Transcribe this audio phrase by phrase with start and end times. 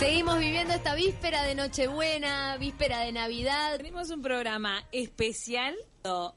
[0.00, 3.76] Seguimos viviendo esta víspera de Nochebuena, víspera de Navidad.
[3.76, 5.76] Tenemos un programa especial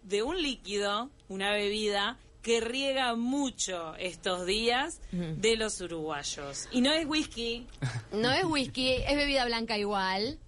[0.03, 6.67] de un líquido, una bebida que riega mucho estos días de los uruguayos.
[6.73, 7.65] Y no es whisky.
[8.11, 10.39] No es whisky, es bebida blanca igual.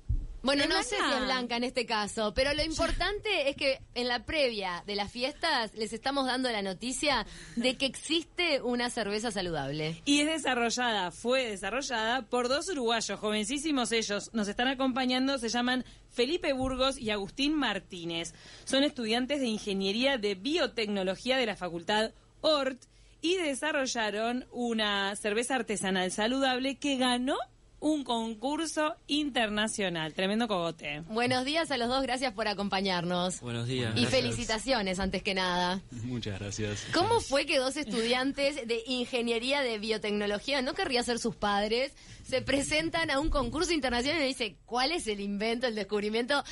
[0.45, 1.17] Bueno, ¿Es no sé si blanca?
[1.17, 5.11] es blanca en este caso, pero lo importante es que en la previa de las
[5.11, 7.25] fiestas les estamos dando la noticia
[7.55, 10.03] de que existe una cerveza saludable.
[10.05, 14.29] Y es desarrollada, fue desarrollada por dos uruguayos, jovencísimos ellos.
[14.33, 18.35] Nos están acompañando, se llaman Felipe Burgos y Agustín Martínez.
[18.65, 22.83] Son estudiantes de Ingeniería de Biotecnología de la Facultad ORT
[23.21, 27.37] y desarrollaron una cerveza artesanal saludable que ganó
[27.79, 30.13] un concurso internacional.
[30.13, 31.01] Tremendo cogote.
[31.07, 33.41] Buenos días a los dos, gracias por acompañarnos.
[33.41, 33.91] Buenos días.
[33.95, 34.21] Y gracias.
[34.21, 35.81] felicitaciones antes que nada.
[36.03, 36.85] Muchas gracias.
[36.93, 41.93] ¿Cómo fue que dos estudiantes de ingeniería de biotecnología, no querría ser sus padres,
[42.27, 46.43] se presentan a un concurso internacional y dice cuál es el invento, el descubrimiento?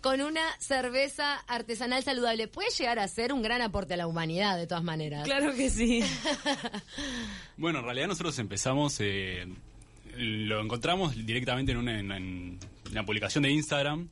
[0.00, 2.46] Con una cerveza artesanal saludable.
[2.46, 5.24] Puede llegar a ser un gran aporte a la humanidad, de todas maneras.
[5.24, 6.04] Claro que sí.
[7.56, 9.44] Bueno, en realidad nosotros empezamos, eh,
[10.16, 12.58] lo encontramos directamente en una, en- en
[12.90, 14.08] una publicación de Instagram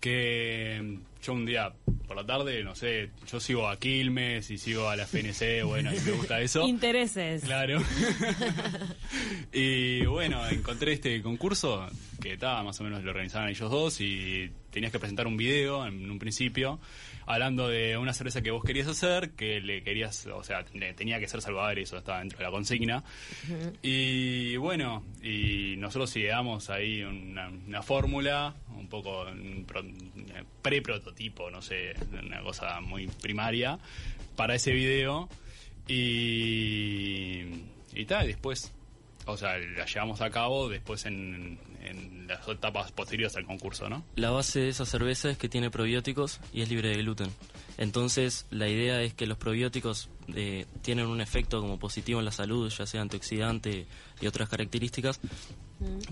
[0.00, 1.72] que yo un día
[2.08, 5.90] por la tarde, no sé, yo sigo a Quilmes y sigo a la FNC, bueno,
[5.94, 6.66] y me gusta eso.
[6.68, 7.44] Intereses.
[7.44, 7.80] Claro.
[9.52, 11.86] y bueno, encontré este concurso
[12.20, 15.86] que estaba más o menos lo organizaban ellos dos y tenías que presentar un video
[15.86, 16.78] en un principio
[17.26, 21.18] hablando de una cerveza que vos querías hacer, que le querías, o sea, te- tenía
[21.20, 23.04] que ser saludable, eso estaba dentro de la consigna.
[23.82, 29.26] Y bueno, y nosotros ideamos ahí una, una fórmula, un poco
[29.66, 29.84] pro-
[30.62, 33.78] pre-prototipo, no sé, una cosa muy primaria,
[34.36, 35.28] para ese video.
[35.88, 37.42] Y,
[37.94, 38.72] y tal, después,
[39.26, 44.04] o sea, la llevamos a cabo después en, en las etapas posteriores al concurso, ¿no?
[44.16, 47.30] La base de esa cerveza es que tiene probióticos y es libre de gluten.
[47.78, 52.32] Entonces, la idea es que los probióticos eh, tienen un efecto como positivo en la
[52.32, 53.86] salud, ya sea antioxidante
[54.20, 55.20] y otras características.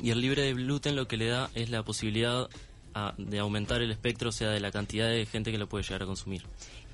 [0.03, 2.49] Y el libre de gluten lo que le da es la posibilidad
[2.95, 5.85] a- de aumentar el espectro, o sea, de la cantidad de gente que lo puede
[5.85, 6.43] llegar a consumir.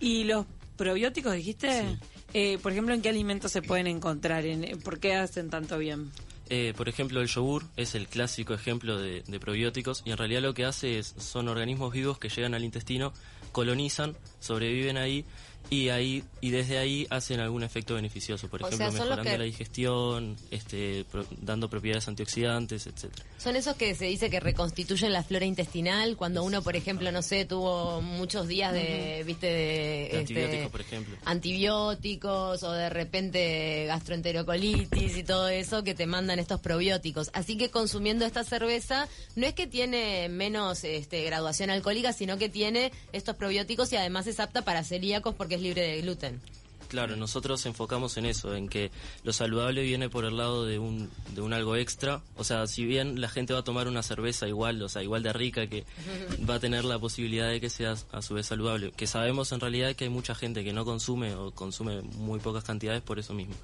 [0.01, 0.45] ¿Y los
[0.77, 1.83] probióticos, dijiste?
[1.83, 1.99] Sí.
[2.35, 4.45] Eh, por ejemplo, ¿en qué alimentos se pueden encontrar?
[4.45, 6.11] ¿En, ¿Por qué hacen tanto bien?
[6.49, 10.43] Eh, por ejemplo, el yogur es el clásico ejemplo de, de probióticos y en realidad
[10.43, 13.13] lo que hace es, son organismos vivos que llegan al intestino,
[13.51, 15.25] colonizan, sobreviven ahí
[15.71, 19.39] y ahí y desde ahí hacen algún efecto beneficioso, por O ejemplo, sea, mejorando que-
[19.39, 23.25] la digestión, este, pro- dando propiedades antioxidantes, etcétera.
[23.39, 27.23] Son esos que se dice que reconstituyen la flora intestinal cuando uno, por ejemplo, no
[27.23, 31.17] sé, tuvo muchos días de, viste, de, De este, antibióticos, por ejemplo.
[31.25, 37.31] antibióticos o de repente gastroenterocolitis y todo eso que te mandan estos probióticos.
[37.33, 42.49] Así que consumiendo esta cerveza no es que tiene menos este, graduación alcohólica, sino que
[42.49, 46.41] tiene estos probióticos y además es apta para celíacos porque es libre de gluten.
[46.89, 48.91] Claro, nosotros enfocamos en eso, en que
[49.25, 52.23] lo saludable viene por el lado de un, de un algo extra.
[52.37, 55.23] O sea, si bien la gente va a tomar una cerveza igual, o sea, igual
[55.23, 55.85] de rica, que
[56.49, 58.93] va a tener la posibilidad de que sea a su vez saludable.
[58.93, 62.63] Que sabemos en realidad que hay mucha gente que no consume o consume muy pocas
[62.63, 63.55] cantidades por eso mismo.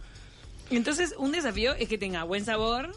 [0.70, 2.92] Entonces, un desafío es que tenga buen sabor,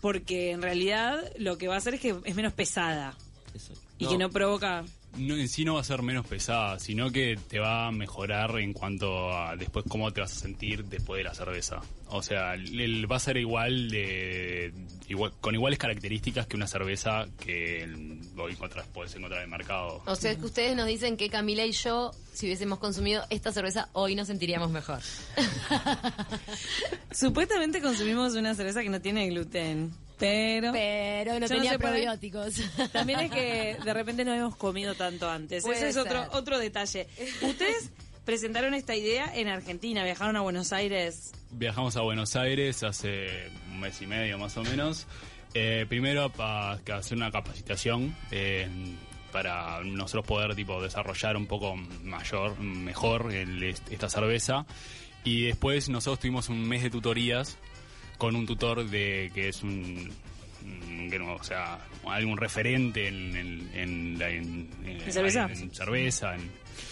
[0.00, 3.16] porque en realidad lo que va a hacer es que es menos pesada
[3.54, 3.72] Eso.
[3.98, 4.84] y que no provoca...
[5.16, 8.56] No, en sí no va a ser menos pesada, sino que te va a mejorar
[8.60, 11.80] en cuanto a después cómo te vas a sentir después de la cerveza.
[12.08, 14.72] O sea, el- el- va a ser igual de
[15.08, 17.88] igual, con iguales características que una cerveza que
[18.36, 20.02] hoy encontrás, puedes encontrar en el mercado.
[20.06, 23.88] O sea, que ustedes nos dicen que Camila y yo, si hubiésemos consumido esta cerveza,
[23.94, 25.00] hoy nos sentiríamos mejor.
[27.10, 30.72] Supuestamente consumimos una cerveza que no tiene gluten, pero...
[30.72, 32.54] Pero no tenía probióticos.
[32.92, 35.62] También es que de repente no hemos comido tanto antes.
[35.64, 36.28] Puede Ese es otro, ser.
[36.32, 37.06] otro detalle.
[37.42, 37.90] Ustedes
[38.24, 41.32] presentaron esta idea en Argentina, viajaron a Buenos Aires.
[41.50, 45.06] Viajamos a Buenos Aires hace un mes y medio más o menos.
[45.54, 48.68] Eh, primero para hacer una capacitación eh,
[49.32, 54.66] para nosotros poder tipo desarrollar un poco mayor, mejor el- esta cerveza.
[55.24, 57.56] Y después nosotros tuvimos un mes de tutorías
[58.18, 60.10] con un tutor de que es un
[61.10, 65.48] que no, o sea, algún referente en, en, en la- en- ¿En cerveza?
[65.50, 66.36] en cerveza,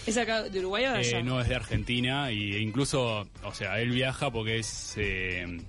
[0.06, 1.19] ¿Es acá de Uruguay o de allá?
[1.19, 5.61] eh, no, es de Argentina y incluso, o sea, él viaja porque es, eh,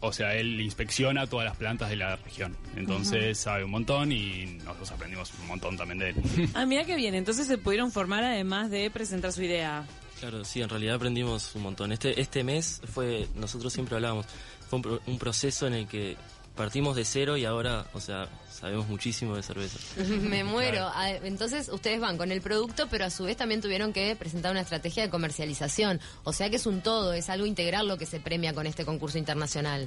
[0.00, 2.54] o sea, él inspecciona todas las plantas de la región.
[2.76, 6.16] Entonces sabe un montón y nosotros aprendimos un montón también de él.
[6.54, 7.14] Ah, mira qué bien.
[7.14, 9.86] Entonces se pudieron formar además de presentar su idea.
[10.20, 11.92] Claro, sí, en realidad aprendimos un montón.
[11.92, 14.26] Este, este mes fue, nosotros siempre hablábamos,
[14.68, 16.16] fue un, pro- un proceso en el que
[16.56, 19.78] partimos de cero y ahora, o sea, sabemos muchísimo de cerveza.
[20.02, 20.90] Me muero.
[20.92, 24.50] Ah, Entonces ustedes van con el producto, pero a su vez también tuvieron que presentar
[24.50, 26.00] una estrategia de comercialización.
[26.24, 28.84] O sea que es un todo, es algo integral lo que se premia con este
[28.84, 29.86] concurso internacional.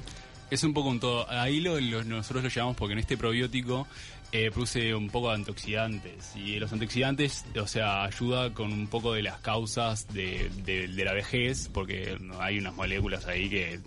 [0.50, 1.28] Es un poco un todo.
[1.30, 3.86] Ahí lo, lo- nosotros lo llamamos porque en este probiótico
[4.32, 6.34] eh, produce un poco de antioxidantes.
[6.36, 11.04] Y los antioxidantes, o sea, ayuda con un poco de las causas de, de- de
[11.04, 13.80] la vejez, porque hay unas moléculas ahí que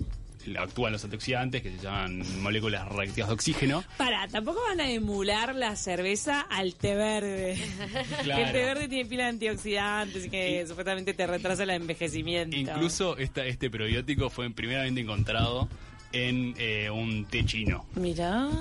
[0.60, 3.84] actúan los antioxidantes, que se llaman moléculas reactivas de oxígeno.
[3.98, 7.58] Para, tampoco van a emular la cerveza al té verde.
[8.24, 8.46] Claro.
[8.46, 12.56] El té verde tiene pila de antioxidantes y que supuestamente te retrasa el envejecimiento.
[12.56, 15.68] Incluso esta, este probiótico fue primeramente encontrado
[16.16, 17.86] en eh, un té chino.
[17.96, 18.50] Mira.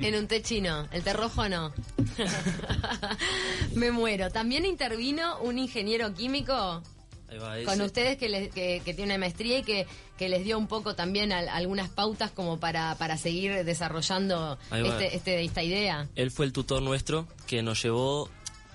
[0.00, 1.72] En un té chino, el té rojo no.
[3.74, 4.30] Me muero.
[4.30, 6.82] También intervino un ingeniero químico
[7.28, 9.86] Ahí va, con ustedes que, les- que, que tiene una maestría y que,
[10.18, 15.16] que les dio un poco también al- algunas pautas como para, para seguir desarrollando este,
[15.16, 16.08] este- esta idea.
[16.14, 18.28] Él fue el tutor nuestro que nos llevó,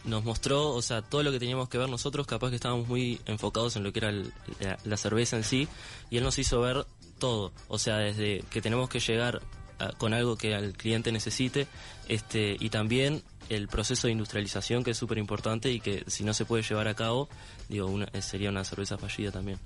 [0.03, 3.21] nos mostró, o sea, todo lo que teníamos que ver nosotros, capaz que estábamos muy
[3.27, 5.67] enfocados en lo que era el- la, la cerveza en sí,
[6.09, 6.85] y él nos hizo ver
[7.17, 9.41] todo, o sea, desde que tenemos que llegar
[9.79, 11.67] a- con algo que al cliente necesite,
[12.07, 16.33] este, y también el proceso de industrialización que es súper importante y que si no
[16.33, 17.29] se puede llevar a cabo,
[17.69, 19.57] digo, una- eh, sería una cerveza fallida también.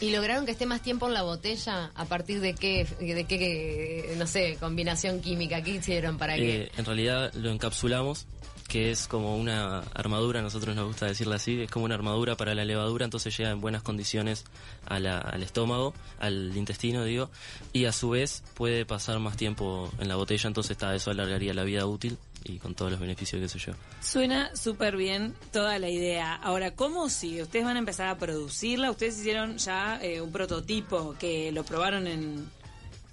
[0.00, 1.90] ¿Y lograron que esté más tiempo en la botella?
[1.94, 5.62] ¿A partir de qué, de qué no sé, combinación química?
[5.62, 6.62] ¿Qué hicieron para que...?
[6.64, 8.26] Eh, en realidad lo encapsulamos,
[8.68, 12.54] que es como una armadura, nosotros nos gusta decirla así, es como una armadura para
[12.54, 14.44] la levadura, entonces llega en buenas condiciones
[14.86, 17.30] al estómago, al intestino, digo,
[17.72, 21.54] y a su vez puede pasar más tiempo en la botella, entonces está, eso alargaría
[21.54, 23.72] la vida útil y con todos los beneficios que sé yo.
[24.02, 26.34] Suena súper bien toda la idea.
[26.34, 27.42] Ahora, ¿cómo sigue?
[27.42, 28.90] ¿Ustedes van a empezar a producirla?
[28.90, 32.57] ¿Ustedes hicieron ya eh, un prototipo que lo probaron en...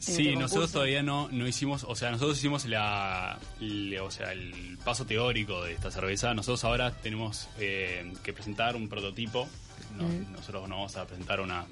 [0.06, 4.32] Sí, este nosotros todavía no, no hicimos, o sea, nosotros hicimos la, le- o sea,
[4.32, 6.34] el paso teórico de esta cerveza.
[6.34, 9.48] Nosotros ahora tenemos eh, que presentar un prototipo.
[9.98, 11.66] No- Nosotros no vamos a presentar una,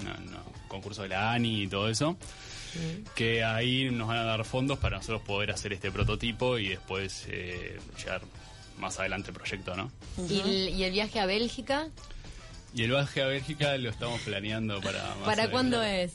[0.00, 0.38] una- una
[0.68, 2.16] concurso de la ANI y todo eso.
[3.14, 7.26] Que ahí nos van a dar fondos para nosotros poder hacer este prototipo y después
[7.28, 8.22] eh, llegar
[8.78, 9.92] más adelante el proyecto, ¿no?
[10.28, 11.88] ¿Y, el, y el viaje a Bélgica?
[12.74, 15.50] Y el viaje a Bélgica lo estamos planeando para más ¿Para adelante.
[15.50, 16.12] cuándo es?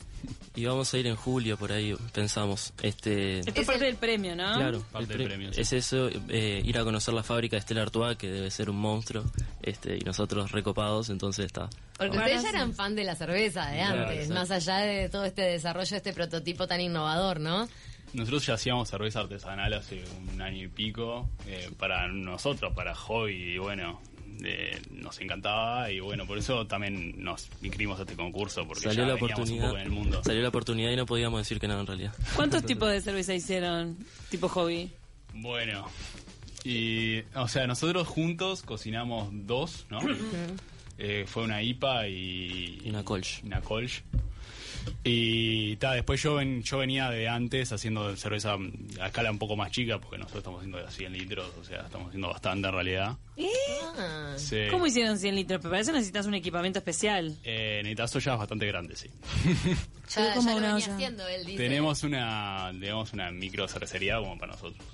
[0.56, 2.74] Y vamos a ir en julio por ahí, pensamos.
[2.82, 4.56] Este, Esto es parte del premio, ¿no?
[4.56, 5.62] Claro, Parte el del pre- premio, sí.
[5.62, 8.78] es eso, eh, ir a conocer la fábrica de Stella Artois, que debe ser un
[8.78, 9.24] monstruo,
[9.62, 11.70] este, y nosotros recopados, entonces está.
[11.98, 14.34] Porque ustedes ya eran fan de la cerveza de Claro, antes, exacto.
[14.34, 17.68] más allá de todo este desarrollo de este prototipo tan innovador, ¿no?
[18.14, 20.04] Nosotros ya hacíamos cerveza artesanal hace
[20.34, 24.02] un año y pico eh, para nosotros, para hobby, y bueno,
[24.44, 29.04] eh, nos encantaba y bueno, por eso también nos inscribimos a este concurso, porque Salió
[29.04, 29.68] ya la veníamos un oportunidad.
[29.68, 30.22] poco en el mundo.
[30.24, 32.14] Salió la oportunidad y no podíamos decir que no en realidad.
[32.36, 33.98] ¿Cuántos tipos de cerveza hicieron
[34.30, 34.92] tipo hobby?
[35.34, 35.88] Bueno,
[36.64, 40.00] y o sea, nosotros juntos cocinamos dos, ¿no?
[41.00, 43.44] Eh, fue una IPA y, una Kolsch.
[43.44, 44.02] Una Kolsch.
[45.04, 48.58] Y ta, después yo, ven- yo venía de antes haciendo cerveza
[49.02, 51.82] a escala un poco más chica, porque nosotros estamos haciendo de 100 litros, o sea,
[51.82, 53.18] estamos haciendo bastante en realidad.
[54.38, 54.58] Sí.
[54.72, 55.60] ¿Cómo hicieron 100 litros?
[55.62, 57.36] Pero para eso necesitas un equipamiento especial.
[57.44, 59.10] Eh, necesitas ollas bastante grandes, sí.
[60.16, 60.94] ya, como ya lo una venía olla.
[60.96, 61.58] haciendo él, dice.
[61.58, 64.86] Tenemos una, digamos, una micro cervecería como para nosotros.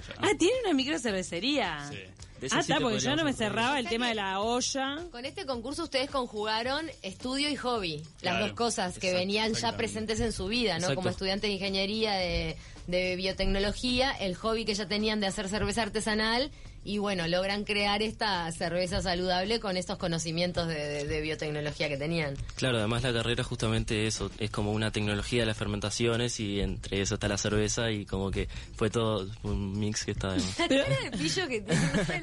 [0.00, 1.88] O sea, Ah, tiene una micro cervecería.
[1.90, 1.98] sí.
[2.40, 3.34] De Ah, sí está, porque yo no me hablar.
[3.34, 4.98] cerraba el tema de la olla.
[5.10, 9.54] Con este concurso ustedes conjugaron estudio y hobby, las Claro, dos cosas que exacto, venían
[9.54, 10.78] ya presentes en su vida, ¿no?
[10.78, 10.94] Exacto.
[10.96, 12.56] Como estudiantes de ingeniería, de,
[12.88, 16.50] de biotecnología, el hobby que ya tenían de hacer cerveza artesanal
[16.84, 21.98] y bueno, logran crear esta cerveza saludable con estos conocimientos de, de- de biotecnología que
[21.98, 22.34] tenían.
[22.56, 27.02] Claro, además la carrera justamente eso, es como una tecnología de las fermentaciones y entre
[27.02, 30.34] eso está la cerveza y como que fue todo un mix que está...
[31.18, 31.62] pillo que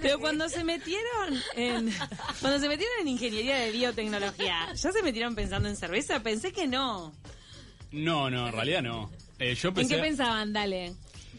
[0.01, 1.93] Pero cuando se metieron en
[2.41, 6.22] cuando se metieron en ingeniería de biotecnología, ¿ya se metieron pensando en cerveza?
[6.24, 7.13] Pensé que no.
[7.91, 9.09] No, no, en realidad no.
[9.39, 10.53] Eh, yo ¿En qué pensaban?
[10.53, 10.93] Dale.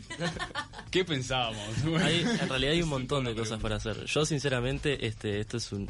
[0.90, 1.62] ¿Qué pensábamos?
[2.02, 4.04] Hay- en realidad hay un montón de cosas para hacer.
[4.06, 5.88] Yo sinceramente, este, esto es un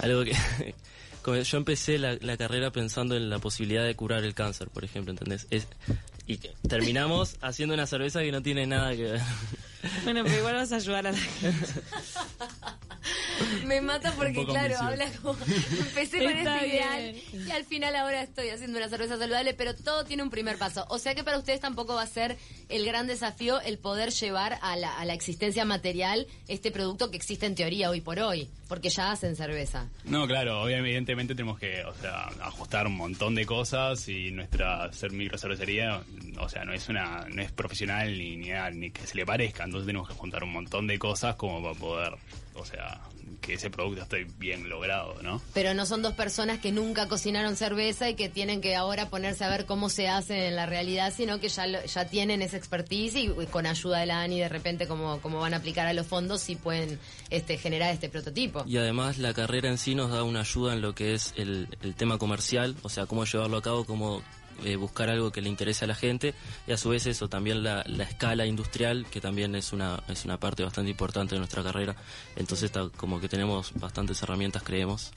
[0.00, 0.32] algo que
[1.22, 4.84] como yo empecé la, la carrera pensando en la posibilidad de curar el cáncer, por
[4.84, 5.46] ejemplo, ¿entendés?
[5.50, 5.66] Es,
[6.26, 6.36] y
[6.68, 9.20] terminamos haciendo una cerveza que no tiene nada que ver.
[10.04, 11.66] Bueno, pero igual vas a ayudar a la gente.
[13.64, 14.84] Me mata porque, claro, ambicioso.
[14.84, 15.38] habla como.
[15.78, 17.46] Empecé con Está este ideal bien.
[17.48, 20.86] y al final ahora estoy haciendo una cerveza saludable, pero todo tiene un primer paso.
[20.88, 22.36] O sea que para ustedes tampoco va a ser
[22.68, 27.16] el gran desafío el poder llevar a la, a la existencia material este producto que
[27.16, 29.88] existe en teoría hoy por hoy, porque ya hacen cerveza.
[30.04, 34.92] No, claro, obviamente, evidentemente tenemos que, o sea, ajustar un montón de cosas y nuestra
[34.92, 36.02] ser microcervecería,
[36.38, 39.64] o sea, no es una, no es profesional ni, ni, ni que se le parezca,
[39.64, 42.14] entonces tenemos que juntar un montón de cosas como para poder,
[42.54, 43.00] o sea,
[43.40, 45.40] que ese producto esté bien logrado, ¿no?
[45.54, 49.44] Pero no son dos personas que nunca cocinaron cerveza y que tienen que ahora ponerse
[49.44, 52.56] a ver cómo se hace en la realidad, sino que ya lo- ya tienen esa
[52.56, 55.86] expertise y, y con ayuda de la ANI de repente como, como van a aplicar
[55.86, 56.98] a los fondos sí pueden
[57.30, 58.64] este, generar este prototipo.
[58.66, 61.68] Y además la carrera en sí nos da una ayuda en lo que es el,
[61.82, 64.22] el tema comercial, o sea, cómo llevarlo a cabo, cómo
[64.64, 66.34] eh, buscar algo que le interese a la gente
[66.66, 70.24] y a su vez eso también la, la escala industrial que también es una es
[70.24, 71.96] una parte bastante importante de nuestra carrera
[72.36, 75.12] entonces está como que tenemos bastantes herramientas creemos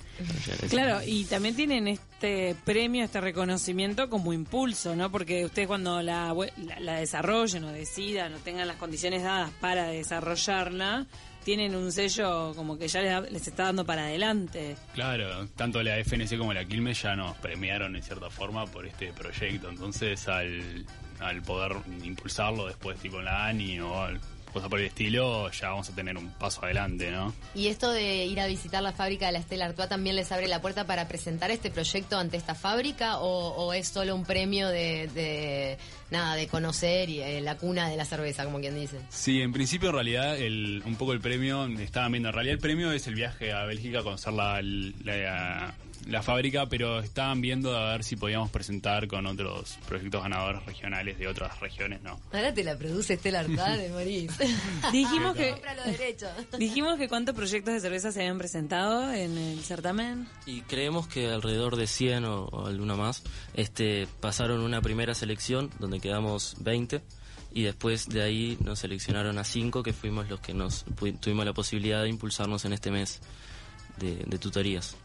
[0.70, 5.12] Claro, y también tienen este premio, este reconocimiento como impulso, ¿no?
[5.12, 9.88] Porque ustedes cuando la, la, la desarrollen o decidan o tengan las condiciones dadas para
[9.88, 11.08] desarrollarla,
[11.44, 14.76] tienen un sello como que ya les, da- les está dando para adelante.
[14.94, 19.12] Claro, tanto la FNC como la Quilmes ya nos premiaron en cierta forma por este
[19.14, 20.86] proyecto, entonces al,
[21.20, 24.20] al poder impulsarlo después tipo en la ANI o al-
[24.52, 27.34] cosas por el estilo, ya vamos a tener un paso adelante, ¿no?
[27.56, 30.50] Y esto de ir a visitar la fábrica de la Estela Artois también les abre
[30.50, 34.68] la puerta para presentar este proyecto ante esta fábrica o, o es solo un premio
[34.68, 35.78] de, de
[36.12, 38.98] nada de conocer y eh, la cuna de la cerveza, como quien dice.
[39.10, 42.60] Sí, en principio en realidad el, un poco el premio, estaban viendo, en realidad el
[42.60, 45.74] premio es el viaje a Bélgica a conocer la, la,
[46.08, 51.18] la fábrica, pero estaban viendo a ver si podíamos presentar con otros proyectos ganadores regionales
[51.18, 52.20] de otras regiones, ¿no?
[52.34, 54.32] Ahora te la produce Estela Artois de Morís.
[54.92, 55.56] Dijimos que
[56.58, 60.28] dijimos que cuántos proyectos de cerveza se habían presentado en el certamen.
[60.46, 65.70] y creemos que alrededor de 100 o, o alguna más este pasaron una primera selección
[65.80, 67.02] donde quedamos 20
[67.54, 70.86] y después de ahí nos seleccionaron a 5 que fuimos los que nos
[71.20, 73.22] tuvimos la posibilidad de impulsarnos en este mes
[73.98, 74.96] de, de tutorías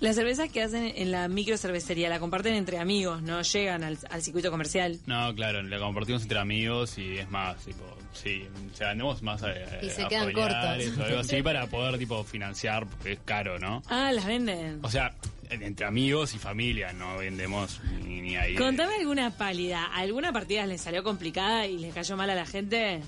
[0.00, 4.22] Las cervezas que hacen en la microcervecería la comparten entre amigos, no llegan al, al
[4.22, 4.98] circuito comercial.
[5.06, 9.42] No, claro, la compartimos entre amigos y es más, tipo, sí, o sea, andamos más
[9.42, 9.50] a,
[9.82, 10.98] Y se a quedan familiares cortos.
[11.00, 13.82] o algo así para poder, tipo, financiar, porque es caro, ¿no?
[13.88, 14.78] Ah, las venden.
[14.84, 15.12] O sea,
[15.50, 18.54] entre amigos y familia, no vendemos ni, ni ahí.
[18.54, 19.84] Contame alguna pálida.
[19.86, 23.00] ¿Alguna partida les salió complicada y les cayó mal a la gente?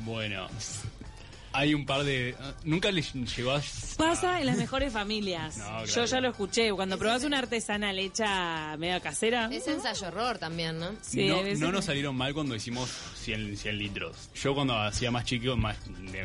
[0.00, 0.48] Bueno,
[1.54, 2.34] hay un par de...
[2.64, 3.62] Nunca les llegó a...
[3.96, 5.56] Pasa en las mejores familias.
[5.56, 5.86] No, claro.
[5.86, 6.72] Yo ya lo escuché.
[6.72, 9.48] Cuando probás una artesanal hecha medio casera.
[9.52, 10.90] Es ensayo horror también, ¿no?
[11.00, 14.30] Sí, no, no nos salieron mal cuando hicimos 100, 100 litros.
[14.34, 15.76] Yo cuando hacía más chico, más,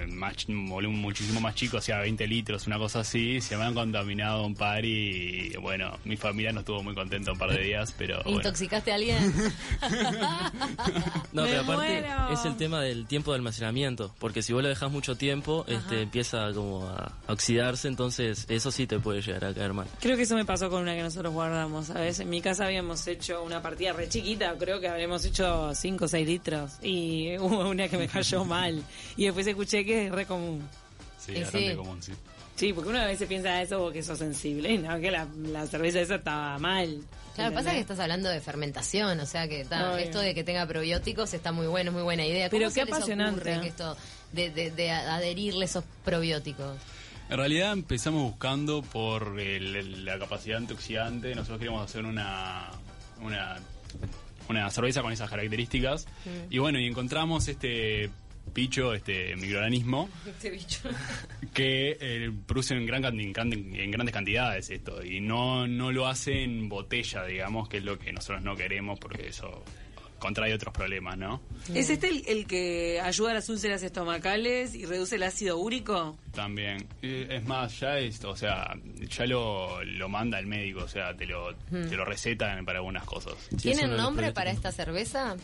[0.07, 4.55] más muchísimo más chico, hacía 20 litros, una cosa así, se me han contaminado un
[4.55, 8.39] par y bueno, mi familia no estuvo muy contenta un par de días, pero bueno.
[8.39, 9.33] ¿Intoxicaste a alguien?
[11.33, 12.33] no Me pero aparte muero.
[12.33, 16.01] es el tema del tiempo de almacenamiento porque si vos lo dejas mucho tiempo este
[16.01, 20.23] empieza como a oxidarse entonces eso sí te puede llegar a caer mal Creo que
[20.23, 22.19] eso me pasó con una que nosotros guardamos, ¿sabes?
[22.19, 26.07] En mi casa habíamos hecho una partida re chiquita, creo que habremos hecho 5 o
[26.07, 26.71] 6 litros.
[26.81, 28.81] Y hubo una que me cayó mal.
[29.17, 30.61] Y después escuché que es re común.
[31.19, 31.75] Sí, Y bastante sí.
[31.75, 32.13] común, sí.
[32.59, 35.65] Sí, porque uno a veces piensa eso porque sos sensible, y no, que la, la
[35.65, 37.01] cerveza esa estaba mal.
[37.35, 39.95] Claro, pasa que estás hablando de fermentación, o sea que Obvio.
[39.97, 42.49] esto de que tenga probióticos está muy bueno, es muy buena idea.
[42.49, 43.59] ¿Cómo Pero qué apasionante, ¿eh?
[43.61, 43.95] que esto
[44.33, 46.75] de, de, de adherirle esos probióticos?
[47.29, 51.29] En realidad empezamos buscando por el- la capacidad antioxidante.
[51.33, 52.71] Nosotros queríamos hacer una,
[53.21, 53.57] una,
[54.49, 56.07] una cerveza con esas características.
[56.49, 58.09] Y bueno, y encontramos este
[58.59, 60.79] bicho, este microorganismo, Este bicho.
[61.53, 65.03] que eh, produce en, gran, en, gran- en grandes cantidades esto.
[65.03, 68.99] Y no, no lo hace en botella, digamos, que es lo que nosotros no queremos
[68.99, 69.63] porque eso
[70.19, 71.39] contrae otros problemas, ¿no?
[71.73, 76.17] ¿Es este el, el que ayuda a las úlceras estomacales y reduce el ácido úrico?
[76.33, 76.85] También.
[77.01, 78.75] Es más, ya es, o sea,
[79.09, 83.05] ya lo, lo manda el médico, o sea, te lo, te lo recetan para algunas
[83.05, 83.35] cosas.
[83.61, 85.37] ¿Tienen nombre para esta cerveza?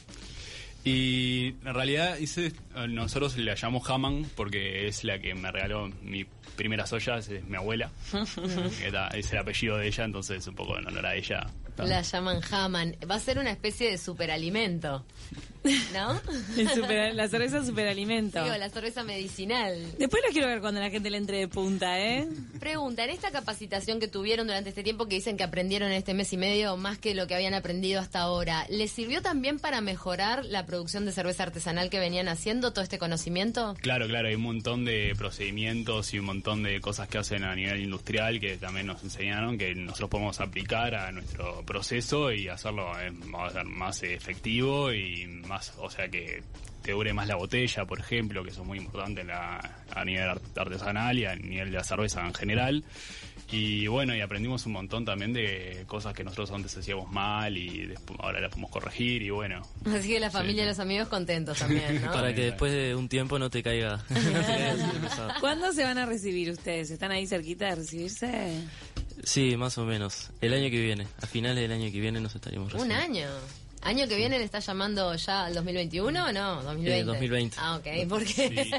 [0.86, 5.90] Y en realidad ese, eh, nosotros la llamamos Haman porque es la que me regaló
[6.04, 6.26] mi
[6.56, 7.90] primera soya, es, es mi abuela.
[9.16, 11.48] Es el apellido de ella, entonces un poco en honor a ella.
[11.78, 12.96] La llaman Haman.
[13.10, 15.04] Va a ser una especie de superalimento.
[15.94, 16.22] ¿No?
[16.58, 18.44] El super- la cerveza superalimento.
[18.44, 19.76] Digo, la cerveza medicinal.
[19.98, 22.28] Después lo quiero ver cuando la gente le entre de punta, ¿eh?
[22.60, 26.14] Pregunta, en esta capacitación que tuvieron durante este tiempo, que dicen que aprendieron en este
[26.14, 29.82] mes y medio más que lo que habían aprendido hasta ahora, ¿les sirvió también para
[29.82, 33.76] mejorar la producción de cerveza artesanal que venían haciendo, todo este conocimiento?
[33.82, 37.56] Claro, claro, hay un montón de procedimientos y un montón de cosas que hacen a
[37.56, 42.92] nivel industrial que también nos enseñaron que nosotros podemos aplicar a nuestro proceso y hacerlo
[43.00, 43.12] eh,
[43.52, 46.44] ser más efectivo y más, o sea que
[46.82, 50.06] te dure más la botella, por ejemplo, que eso es muy importante en la- a
[50.06, 52.84] nivel art- artesanal y a nivel de la cerveza en general.
[53.52, 57.88] Y bueno, y aprendimos un montón también de cosas que nosotros antes hacíamos mal y
[57.88, 59.62] despu- ahora las podemos corregir y bueno.
[59.86, 62.12] Así que la Sí, familia y los amigos contentos también, ¿no?
[62.12, 64.04] Para que después de un tiempo no te caiga.
[65.40, 66.92] ¿Cuándo se van a recibir ustedes?
[66.92, 68.64] ¿Están ahí cerquita de recibirse?
[69.24, 70.30] Sí, más o menos.
[70.42, 71.08] El año que viene.
[71.22, 73.04] A finales del año que viene nos estaríamos Un recibiendo.
[73.04, 73.28] año.
[73.86, 76.64] ¿Año que viene le está llamando ya al 2021 o no?
[76.64, 77.00] 2020.
[77.00, 77.58] Eh, 2020.
[77.60, 78.10] Ah, ok.
[78.10, 78.50] ¿Por qué?
[78.66, 78.72] Sí.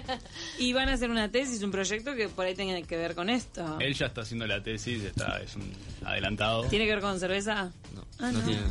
[0.59, 3.31] Y van a hacer una tesis, un proyecto que por ahí tenga que ver con
[3.31, 3.79] esto.
[3.81, 5.73] Él ya está haciendo la tesis, está, es un
[6.05, 6.65] adelantado.
[6.65, 7.71] ¿Tiene que ver con cerveza?
[7.95, 8.45] No, Ah, no no.
[8.47, 8.63] tiene.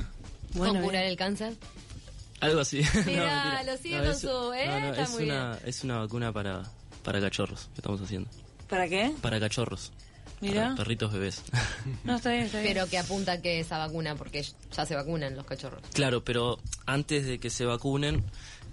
[0.53, 1.53] Bueno, ¿Con curar el cáncer?
[2.41, 2.81] Algo así.
[3.05, 5.99] Mira, lo sigue con es- su- eh, no, no, está es, muy una, es una
[5.99, 6.63] vacuna para,
[7.03, 8.29] para cachorros que estamos haciendo.
[8.69, 9.13] ¿Para qué?
[9.21, 9.91] Para cachorros.
[10.45, 10.63] Mira.
[10.63, 11.43] Para perritos bebés.
[12.03, 12.73] No, está bien, está bien.
[12.73, 15.81] Pero que apunta que esa vacuna, porque ya se vacunan los cachorros.
[15.93, 18.23] Claro, pero antes de que se vacunen,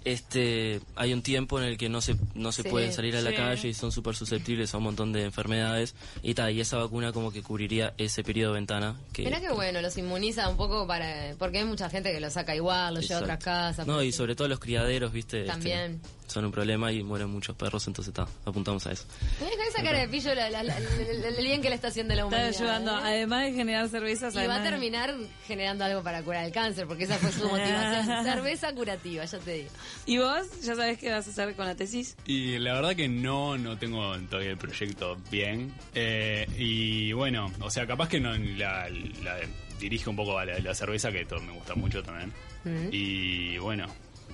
[0.05, 3.21] este, hay un tiempo en el que no se, no se Sí, pueden salir a
[3.21, 3.35] la sí.
[3.35, 5.95] calle y son súper susceptibles a un montón de enfermedades.
[6.21, 8.95] Y, ta, y esa vacuna como que cubriría ese periodo de ventana.
[9.11, 11.33] Que, Mira qué bueno, los inmuniza un poco para...
[11.39, 13.87] Porque hay mucha gente que lo saca igual, lo lleva a otras casas.
[13.87, 14.17] No, y sí.
[14.17, 15.39] sobre todo los criaderos, ¿viste?
[15.41, 16.01] Este, También.
[16.27, 19.05] son un problema y mueren muchos perros, entonces ta, apuntamos a eso.
[19.39, 22.13] Con esa cara de pillo la- la- la- la- el bien que le está haciendo
[22.15, 22.55] la Está humanidad.
[22.61, 23.01] ayudando, ¿eh?
[23.03, 25.13] además de generar cervezas, Y va a terminar
[25.47, 28.23] generando algo para curar el cáncer, porque esa fue su motivación.
[28.25, 29.69] Cerveza curativa, ya te digo.
[30.05, 32.15] ¿Y vos ya sabés qué vas a hacer con la tesis?
[32.25, 35.73] Y la verdad que no, no tengo todavía el proyecto bien.
[35.95, 38.89] Eh, y bueno, o sea, capaz que no la,
[39.23, 39.37] la
[39.79, 42.33] dirige un poco a la, la cerveza, que todo me gusta mucho también.
[42.63, 42.87] Mm.
[42.91, 43.87] Y bueno,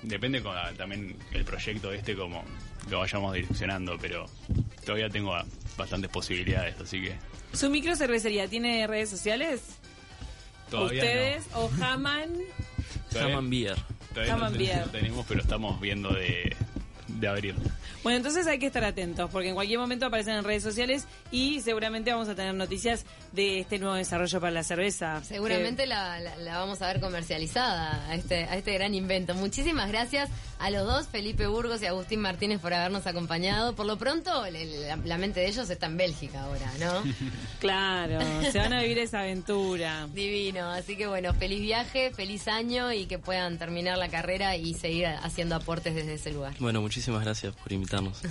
[0.03, 2.43] depende con, también el proyecto este como
[2.89, 4.25] lo vayamos direccionando, pero
[4.85, 5.35] todavía tengo
[5.77, 7.15] bastantes posibilidades, así que
[7.53, 9.61] ¿Su micro cervecería tiene redes sociales?
[10.69, 11.59] todavía ¿Ustedes no.
[11.61, 12.29] o Haman?
[13.19, 13.75] Haman Beer.
[14.13, 14.35] Todavía
[14.85, 16.55] no, tenemos, pero estamos viendo de,
[17.19, 17.55] de abrir.
[18.03, 21.59] Bueno, entonces hay que estar atentos, porque en cualquier momento aparecen en redes sociales y
[21.61, 25.21] seguramente vamos a tener noticias de este nuevo desarrollo para la cerveza.
[25.23, 29.33] Seguramente la, la- la vamos a ver comercializada a este, a este gran invento.
[29.35, 33.75] Muchísimas gracias a los dos, Felipe Burgos y Agustín Martínez, por habernos acompañado.
[33.75, 37.03] Por lo pronto, la, la mente de ellos está en Bélgica ahora, ¿no?
[37.59, 38.19] Claro,
[38.51, 40.07] se van a vivir esa aventura.
[40.13, 40.69] Divino.
[40.71, 45.07] Así que bueno, feliz viaje, feliz año y que puedan terminar la carrera y seguir
[45.07, 46.53] haciendo aportes desde ese lugar.
[46.59, 48.21] Bueno, muchísimas gracias por invitarnos.